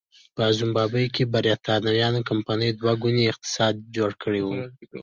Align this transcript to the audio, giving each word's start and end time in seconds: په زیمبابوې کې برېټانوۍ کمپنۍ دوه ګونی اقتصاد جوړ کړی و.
په 0.35 0.43
زیمبابوې 0.57 1.07
کې 1.15 1.23
برېټانوۍ 1.33 2.21
کمپنۍ 2.29 2.69
دوه 2.73 2.93
ګونی 3.01 3.23
اقتصاد 3.31 3.73
جوړ 3.95 4.11
کړی 4.23 4.41
و. 4.43 4.47